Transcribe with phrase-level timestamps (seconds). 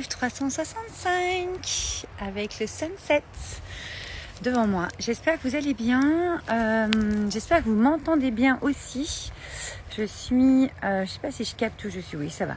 [0.00, 3.22] live 365 avec le sunset
[4.42, 4.88] devant moi.
[4.98, 6.40] J'espère que vous allez bien.
[6.50, 6.88] Euh,
[7.30, 9.30] j'espère que vous m'entendez bien aussi.
[9.94, 12.16] Je suis, euh, je sais pas si je capte où je suis.
[12.16, 12.56] Oui, ça va.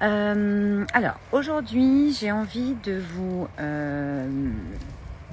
[0.00, 3.46] Euh, alors aujourd'hui, j'ai envie de vous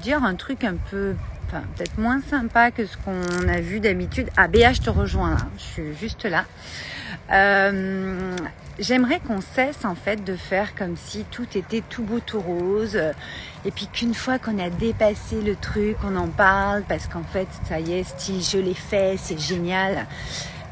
[0.02, 1.16] dire un truc un peu,
[1.50, 4.30] peut-être moins sympa que ce qu'on a vu d'habitude.
[4.36, 5.38] Ah, je te rejoins.
[5.58, 6.44] Je suis juste là.
[8.80, 12.40] Euh, J'aimerais qu'on cesse en fait de faire comme si tout était tout beau, tout
[12.40, 13.00] rose,
[13.66, 17.48] et puis qu'une fois qu'on a dépassé le truc, on en parle parce qu'en fait,
[17.68, 20.06] ça y est, style, je l'ai fait, c'est génial.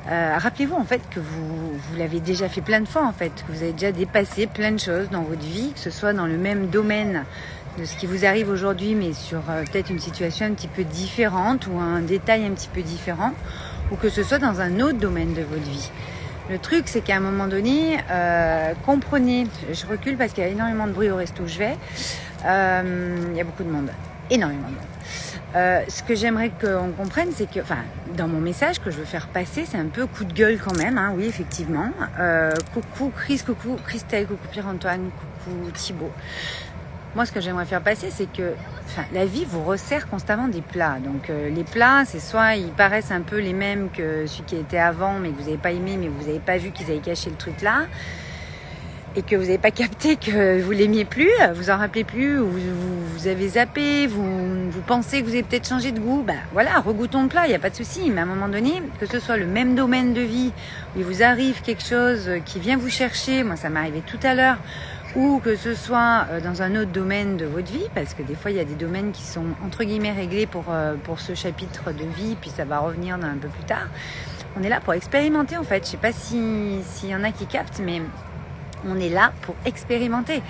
[0.10, 3.32] Euh, Rappelez-vous en fait que vous, vous l'avez déjà fait plein de fois en fait,
[3.48, 6.28] que vous avez déjà dépassé plein de choses dans votre vie, que ce soit dans
[6.28, 7.26] le même domaine
[7.80, 10.84] de ce qui vous arrive aujourd'hui, mais sur euh, peut-être une situation un petit peu
[10.84, 13.34] différente ou un détail un petit peu différent,
[13.92, 15.90] ou que ce soit dans un autre domaine de votre vie.
[16.50, 20.50] Le truc, c'est qu'à un moment donné, euh, comprenez, je recule parce qu'il y a
[20.50, 21.78] énormément de bruit au resto où je vais.
[22.46, 23.90] Euh, il y a beaucoup de monde,
[24.30, 24.84] énormément de monde.
[25.56, 27.80] Euh, ce que j'aimerais qu'on comprenne, c'est que, enfin,
[28.16, 30.78] dans mon message que je veux faire passer, c'est un peu coup de gueule quand
[30.78, 31.90] même, hein, oui, effectivement.
[32.20, 35.10] Euh, coucou Chris, coucou Christelle, coucou Pierre-Antoine,
[35.46, 36.12] coucou Thibault.
[37.16, 38.52] Moi, ce que j'aimerais faire passer, c'est que
[39.14, 40.98] la vie vous resserre constamment des plats.
[41.00, 44.58] Donc, euh, les plats, c'est soit ils paraissent un peu les mêmes que celui qui
[44.58, 47.00] était avant, mais que vous n'avez pas aimé, mais vous n'avez pas vu qu'ils avaient
[47.00, 47.84] caché le truc là,
[49.16, 52.48] et que vous n'avez pas capté que vous l'aimiez plus, vous en rappelez plus, ou
[52.48, 56.22] vous, vous avez zappé, vous, vous pensez que vous avez peut-être changé de goût.
[56.22, 58.10] Ben voilà, regoutons le plat, il n'y a pas de souci.
[58.10, 60.52] Mais à un moment donné, que ce soit le même domaine de vie,
[60.96, 64.20] où il vous arrive quelque chose qui vient vous chercher, moi ça m'est arrivé tout
[64.22, 64.58] à l'heure,
[65.16, 68.36] ou que ce soit euh, dans un autre domaine de votre vie, parce que des
[68.36, 71.34] fois il y a des domaines qui sont entre guillemets réglés pour, euh, pour ce
[71.34, 73.88] chapitre de vie, puis ça va revenir un peu plus tard.
[74.58, 75.86] On est là pour expérimenter en fait.
[75.86, 78.02] Je sais pas s'il y en a qui captent, mais
[78.88, 80.42] on est là pour expérimenter.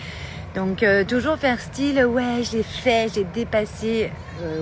[0.56, 4.12] Donc euh, toujours faire style ouais j'ai fait, j'ai dépassé.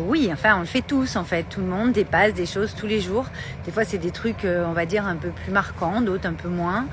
[0.08, 1.44] oui, enfin on le fait tous en fait.
[1.44, 3.26] Tout le monde dépasse des choses tous les jours.
[3.66, 6.50] Des fois c'est des trucs on va dire un peu plus marquants, d'autres un peu
[6.50, 6.86] moins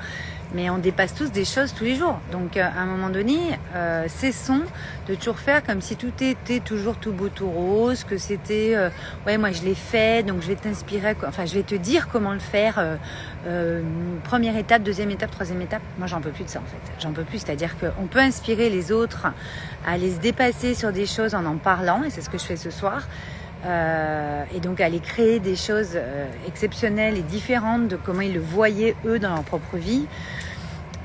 [0.55, 2.19] mais on dépasse tous des choses tous les jours.
[2.33, 3.39] Donc euh, à un moment donné,
[3.75, 4.63] euh, cessons
[5.09, 8.91] de toujours faire comme si tout était toujours tout beau, tout rose, que c'était euh,
[9.27, 12.33] ouais moi je l'ai fait, donc je vais t'inspirer, enfin je vais te dire comment
[12.33, 12.99] le faire.
[13.47, 13.83] Euh,
[14.25, 15.83] première étape, deuxième étape, troisième étape.
[15.99, 16.93] Moi j'en peux plus de ça en fait.
[17.01, 19.27] J'en peux plus, c'est-à-dire qu'on peut inspirer les autres
[19.87, 22.45] à aller se dépasser sur des choses en en parlant, et c'est ce que je
[22.45, 23.03] fais ce soir.
[23.67, 28.41] Euh, et donc aller créer des choses euh, exceptionnelles et différentes de comment ils le
[28.41, 30.07] voyaient eux dans leur propre vie.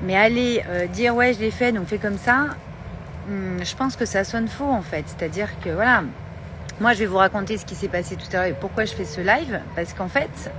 [0.02, 2.46] Mais aller euh, dire ouais je l'ai fait donc fais comme ça,
[3.28, 5.04] hmm, je pense que ça sonne faux en fait.
[5.06, 6.04] C'est-à-dire que voilà,
[6.80, 8.94] moi je vais vous raconter ce qui s'est passé tout à l'heure et pourquoi je
[8.94, 9.60] fais ce live.
[9.74, 10.50] Parce qu'en fait,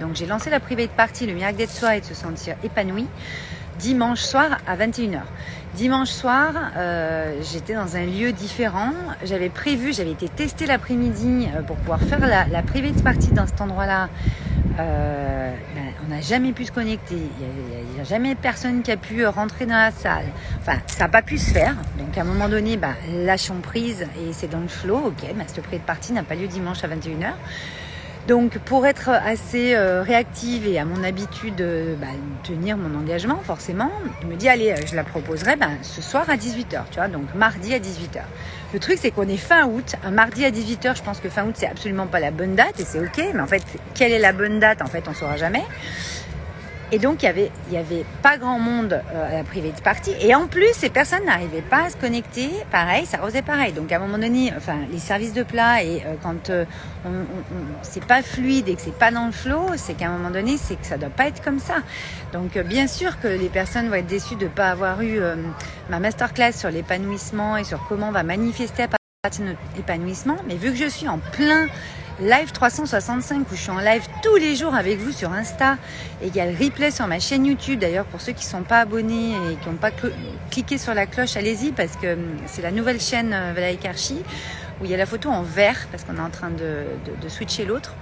[0.00, 3.06] donc j'ai lancé la private party, le miracle d'être soi et de se sentir épanoui
[3.78, 5.20] dimanche soir à 21h.
[5.74, 8.92] Dimanche soir, euh, j'étais dans un lieu différent.
[9.22, 13.46] J'avais prévu, j'avais été tester l'après-midi euh, pour pouvoir faire la, la private party dans
[13.46, 14.08] cet endroit-là.
[14.80, 17.16] Euh, ben, on n'a jamais pu se connecter.
[17.16, 20.26] Il n'y a, jamais personne qui a pu rentrer dans la salle.
[20.60, 21.74] Enfin, ça n'a pas pu se faire.
[21.98, 25.08] Donc à un moment donné, ben, lâchons prise et c'est dans le flow.
[25.08, 27.32] Ok, ben, cette private party n'a pas lieu dimanche à 21h.
[28.28, 32.08] Donc pour être assez euh, réactive et à mon habitude de bah,
[32.44, 33.90] tenir mon engagement, forcément,
[34.20, 37.34] je me dis allez, je la proposerai ben, ce soir à 18h, tu vois, donc
[37.34, 38.20] mardi à 18h.
[38.74, 41.46] Le truc c'est qu'on est fin août, un mardi à 18h, je pense que fin
[41.46, 43.62] août c'est absolument pas la bonne date et c'est ok, mais en fait
[43.94, 45.64] quelle est la bonne date en fait on saura jamais.
[46.90, 50.14] Et donc, il y avait, y avait pas grand monde euh, à la private party.
[50.20, 52.48] Et en plus, ces personnes n'arrivaient pas à se connecter.
[52.70, 53.72] Pareil, ça faisait pareil.
[53.72, 56.64] Donc, à un moment donné, enfin, les services de plat et euh, quand euh,
[57.04, 57.10] on,
[57.82, 60.56] c'est pas fluide et que c'est pas dans le flow, c'est qu'à un moment donné,
[60.56, 61.76] c'est que ça doit pas être comme ça.
[62.32, 65.20] Donc, bien sûr que les personnes vont être déçues de pas avoir eu
[65.90, 70.36] ma masterclass sur l'épanouissement et sur comment on va manifester à partir de notre épanouissement.
[70.46, 71.66] Mais vu que je suis en plein
[72.20, 75.76] Live 365 où je suis en live tous les jours avec vous sur Insta
[76.20, 77.78] et il y a le replay sur ma chaîne YouTube.
[77.78, 79.92] D'ailleurs, pour ceux qui ne sont pas abonnés et qui n'ont pas
[80.50, 84.20] cliqué sur la cloche, allez-y parce que hum, c'est la nouvelle chaîne euh, Valérie Karchi
[84.80, 87.64] où il y a la photo en vert parce qu'on est en train de, switcher
[87.64, 87.94] l'autre.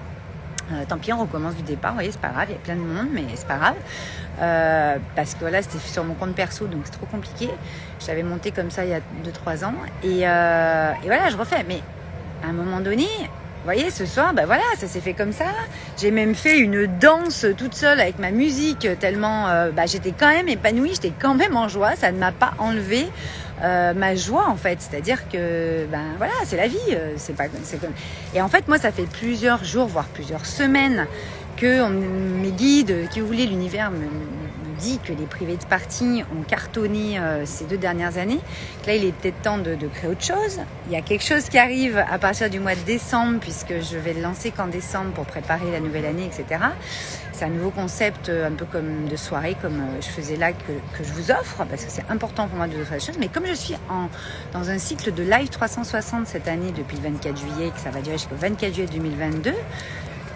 [0.73, 1.91] Euh, tant pis, on recommence du départ.
[1.91, 3.77] Vous voyez, c'est pas grave, il y a plein de monde, mais c'est pas grave.
[4.41, 7.51] Euh, parce que voilà, c'était sur mon compte perso, donc c'est trop compliqué.
[8.01, 9.75] Je l'avais monté comme ça il y a 2-3 ans.
[10.03, 11.65] Et, euh, et voilà, je refais.
[11.69, 11.83] Mais
[12.43, 13.07] à un moment donné,
[13.67, 15.47] voyez, ce soir, ben voilà, ça s'est fait comme ça.
[15.99, 20.29] J'ai même fait une danse toute seule avec ma musique, tellement euh, bah, j'étais quand
[20.29, 21.97] même épanouie, j'étais quand même en joie.
[21.97, 23.07] Ça ne m'a pas enlevé
[23.63, 24.79] euh, ma joie en fait.
[24.81, 26.79] C'est-à-dire que ben voilà, c'est la vie.
[26.93, 27.81] Euh, c'est pas, c'est.
[28.35, 31.07] Et en fait, moi, ça fait plusieurs jours, voire plusieurs semaines
[31.57, 34.07] que mes guides, qui voulaient l'univers me,
[34.79, 38.41] dit que les privés de partie ont cartonné euh, ces deux dernières années.
[38.87, 40.61] Là, il est peut-être temps de, créer autre chose.
[40.87, 43.97] Il y a quelque chose qui arrive à partir du mois de décembre, puisque je
[43.97, 46.61] vais le lancer qu'en décembre pour préparer la nouvelle année, etc.
[47.33, 50.53] C'est un nouveau concept, euh, un peu comme de soirée, comme euh, je faisais là,
[50.53, 53.17] que, je vous offre, parce que c'est important pour moi de vous offrir la chose.
[53.19, 54.09] Mais comme je suis en,
[54.53, 58.01] dans un cycle de live 360 cette année, depuis le 24 juillet, que ça va
[58.01, 59.53] durer jusqu'au 24 juillet 2022,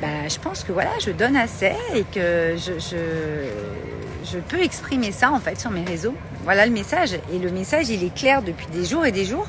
[0.00, 5.30] bah, je pense que voilà, je donne assez et que je, je, peux exprimer ça
[5.30, 6.14] en fait sur mes réseaux.
[6.44, 7.14] Voilà le message.
[7.32, 9.46] Et le message, il est clair depuis des jours et des jours.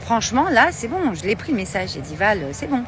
[0.00, 1.90] Franchement, là, c'est bon, je l'ai pris le message.
[1.94, 2.82] J'ai dit, Val, c'est bon.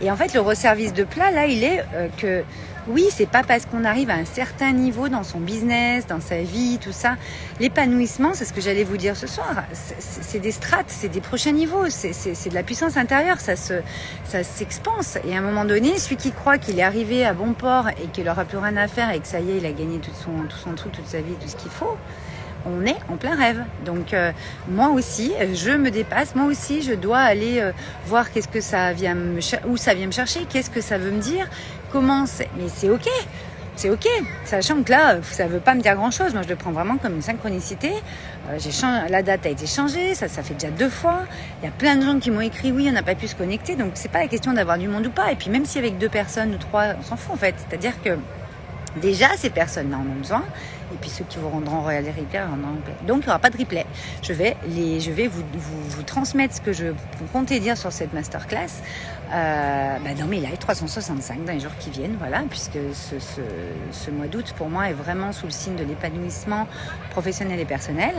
[0.00, 2.42] Et en fait, le resservice de plat, là, il est euh, que
[2.88, 6.40] oui, c'est pas parce qu'on arrive à un certain niveau dans son business, dans sa
[6.42, 7.16] vie, tout ça.
[7.60, 9.64] L'épanouissement, c'est ce que j'allais vous dire ce soir.
[9.72, 13.74] C'est des strates, c'est des prochains niveaux, c'est de la puissance intérieure, ça se,
[14.24, 15.18] ça s'expanse.
[15.28, 18.06] Et à un moment donné, celui qui croit qu'il est arrivé à bon port et
[18.12, 20.10] qu'il n'aura plus rien à faire et que ça y est, il a gagné tout
[20.14, 21.96] son, tout truc, toute sa vie, tout ce qu'il faut,
[22.66, 23.62] on est en plein rêve.
[23.84, 24.32] Donc euh,
[24.68, 26.34] moi aussi, je me dépasse.
[26.34, 27.72] Moi aussi, je dois aller euh,
[28.06, 31.48] voir qu'est-ce où ça vient me chercher, qu'est-ce que ça veut me dire,
[31.90, 32.48] comment c'est.
[32.56, 33.08] Mais c'est ok.
[33.78, 34.08] C'est ok,
[34.44, 36.34] sachant que là, ça ne veut pas me dire grand-chose.
[36.34, 37.92] Moi, je le prends vraiment comme une synchronicité.
[38.50, 38.58] Euh,
[39.08, 41.20] la date a été changée, ça, ça fait déjà deux fois.
[41.62, 43.36] Il y a plein de gens qui m'ont écrit, oui, on n'a pas pu se
[43.36, 43.76] connecter.
[43.76, 45.30] Donc, c'est pas la question d'avoir du monde ou pas.
[45.30, 47.54] Et puis, même si avec deux personnes ou trois, on s'en fout en fait.
[47.56, 48.18] C'est-à-dire que
[49.00, 50.42] déjà, ces personnes-là en ont besoin
[50.92, 53.56] et puis ceux qui vous rendront Royal Replay rendront Donc il n'y aura pas de
[53.56, 53.86] replay.
[54.22, 56.86] Je vais, les, je vais vous, vous, transmettre ce que je
[57.32, 58.82] comptais dire sur cette masterclass
[59.30, 63.42] euh, bah dans mes lives 365 dans les jours qui viennent, voilà, puisque ce, ce,
[63.92, 66.66] ce mois d'août pour moi est vraiment sous le signe de l'épanouissement
[67.10, 68.14] professionnel et personnel.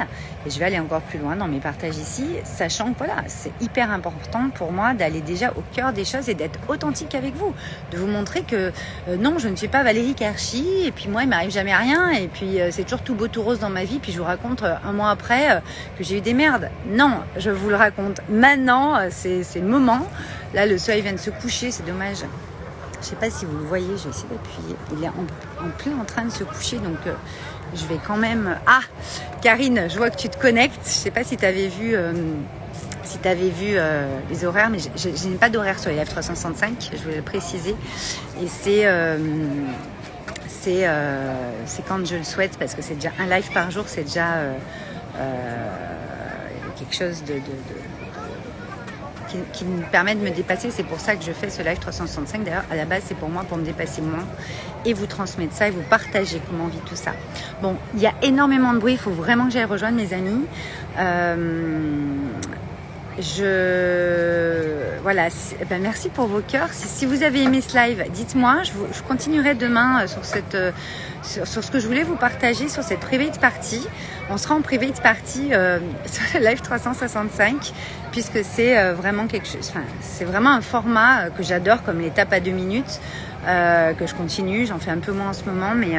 [0.45, 3.51] Et je vais aller encore plus loin dans mes partages ici, sachant que voilà, c'est
[3.59, 7.53] hyper important pour moi d'aller déjà au cœur des choses et d'être authentique avec vous,
[7.91, 8.71] de vous montrer que
[9.07, 12.11] euh, non, je ne suis pas Valérie Karchi, et puis moi il m'arrive jamais rien,
[12.11, 14.25] et puis euh, c'est toujours tout beau tout rose dans ma vie, puis je vous
[14.25, 15.61] raconte euh, un mois après
[15.97, 16.69] que j'ai eu des merdes.
[16.87, 20.07] Non, je vous le raconte maintenant, c'est le moment.
[20.53, 22.23] Là, le soleil vient de se coucher, c'est dommage.
[23.01, 24.75] Je sais pas si vous le voyez, je vais essayer d'appuyer.
[24.97, 27.13] Il est en, plein en train de se coucher, donc euh,
[27.73, 28.57] je vais quand même.
[28.67, 28.81] Ah,
[29.41, 30.81] Karine, je vois que tu te connectes.
[30.85, 32.11] Je sais pas si tu avais vu, euh,
[33.03, 36.91] si avais vu euh, les horaires, mais je n'ai pas d'horaire sur les Live 365.
[36.91, 37.75] Je voulais le préciser.
[38.41, 38.85] Et c'est
[40.61, 40.85] c'est
[41.87, 44.37] quand je le souhaite, parce que c'est déjà un live par jour, c'est déjà
[46.77, 47.23] quelque chose
[49.53, 50.71] qui, me permet de me dépasser.
[50.71, 52.43] C'est pour ça que je fais ce live 365.
[52.43, 54.25] D'ailleurs, à la base, c'est pour moi, pour me dépasser moins
[54.85, 57.11] et vous transmettre ça et vous partager comment on vit tout ça.
[57.61, 58.93] Bon, il y a énormément de bruit.
[58.93, 60.45] Il faut vraiment que j'aille rejoindre mes amis.
[60.97, 62.05] Euh,
[63.21, 64.69] je
[65.01, 65.29] voilà,
[65.69, 66.69] ben merci pour vos cœurs.
[66.71, 68.63] Si, vous avez aimé ce live, dites-moi.
[68.63, 70.71] Je, je, continuerai demain euh, sur cette euh,
[71.23, 73.87] sur, ce que je voulais vous partager sur cette private party.
[74.29, 77.71] On sera en private party euh, sur le live 365
[78.11, 79.69] puisque c'est vraiment quelque chose.
[79.69, 82.99] Enfin, c'est vraiment un format que j'adore comme l'étape à deux minutes
[83.45, 84.65] que je continue.
[84.65, 85.95] J'en fais un peu moins en ce moment, mais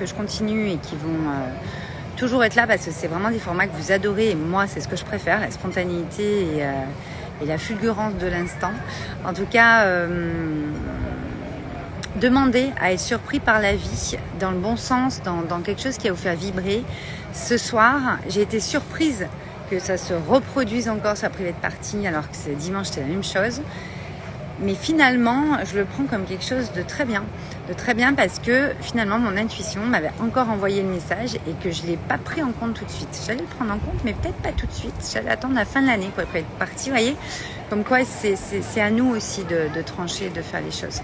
[0.00, 1.30] que je continue et qui vont
[2.14, 4.80] toujours être là parce que c'est vraiment des formats que vous adorez et moi c'est
[4.80, 6.72] ce que je préfère, la spontanéité et, euh,
[7.44, 8.72] la fulgurance de l'instant.
[9.24, 10.08] En tout cas, euh,
[12.20, 16.08] demandez à être surpris par la vie dans le bon sens, dans, quelque chose qui
[16.08, 16.84] va vous faire vibrer.
[17.32, 19.26] Ce soir, j'ai été surprise
[19.70, 23.00] que ça se reproduise encore sur la privée de partie alors que c'est dimanche, c'est
[23.00, 23.60] la même chose.
[24.60, 27.24] Mais finalement, je le prends comme quelque chose de très bien.
[27.68, 31.70] De très bien parce que finalement, mon intuition m'avait encore envoyé le message et que
[31.70, 33.22] je ne l'ai pas pris en compte tout de suite.
[33.26, 34.94] J'allais le prendre en compte, mais peut-être pas tout de suite.
[35.12, 37.16] J'allais attendre la fin de l'année pour être partie, vous voyez.
[37.70, 41.00] Comme quoi, c'est à nous aussi de, de trancher, de faire les choses.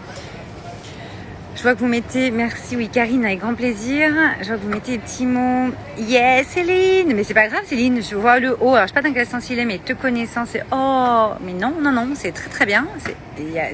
[1.60, 4.08] Je vois que vous mettez, merci, oui, Karine, avec grand plaisir.
[4.40, 5.68] Je vois que vous mettez des petits mots.
[5.98, 8.74] Yes, Céline Mais c'est pas grave, Céline, je vois le haut.
[8.74, 11.52] Alors, je sais pas dans quel sens il est, mais te connaissant, c'est oh Mais
[11.52, 12.88] non, non, non, c'est très très bien.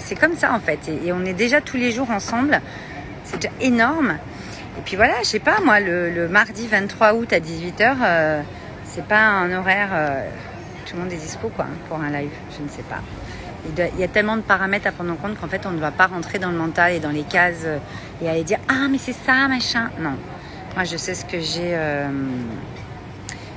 [0.00, 0.80] C'est comme ça, en fait.
[0.88, 2.60] Et, on est déjà tous les jours ensemble.
[3.22, 4.18] C'est déjà énorme.
[4.78, 8.42] Et puis voilà, je sais pas, moi, le, mardi 23 août à 18h, euh,
[8.82, 9.90] c'est pas un horaire.
[9.92, 10.28] Euh,
[10.86, 12.32] tout le monde est dispo, quoi, pour un live.
[12.50, 13.00] Je ne sais pas
[13.76, 15.90] il y a tellement de paramètres à prendre en compte qu'en fait, on ne va
[15.90, 17.78] pas rentrer dans le mental et dans les cases euh,
[18.22, 19.90] et aller dire Ah, mais c'est ça, machin.
[19.98, 20.14] Non.
[20.74, 21.74] Moi, je sais ce que j'ai.
[21.74, 22.08] Euh...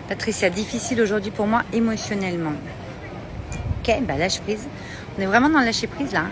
[0.07, 2.53] Patricia, difficile aujourd'hui pour moi émotionnellement.
[3.79, 4.67] Ok, bah lâche prise.
[5.17, 6.23] On est vraiment dans le lâcher prise là.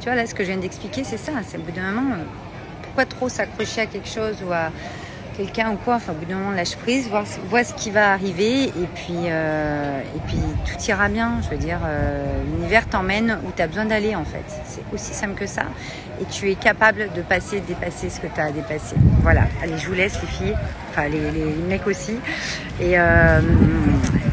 [0.00, 1.32] Tu vois, là, ce que je viens d'expliquer, c'est ça.
[1.46, 2.24] C'est au bout d'un moment, euh,
[2.82, 4.70] pourquoi trop s'accrocher à quelque chose ou à
[5.36, 5.96] quelqu'un ou quoi.
[5.96, 9.26] Enfin, au bout d'un moment, lâche prise, vois, vois ce qui va arriver et puis,
[9.26, 11.40] euh, et puis tout ira bien.
[11.42, 14.44] Je veux dire, euh, l'univers t'emmène où tu as besoin d'aller en fait.
[14.64, 15.64] C'est aussi simple que ça.
[16.20, 18.96] Et tu es capable de passer, de dépasser ce que tu as à dépasser.
[19.22, 19.42] Voilà.
[19.62, 20.56] Allez, je vous laisse les filles,
[20.90, 22.16] enfin les, les mecs aussi.
[22.80, 23.40] Et, euh,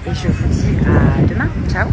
[0.08, 1.50] et je vous dis à demain.
[1.72, 1.88] Ciao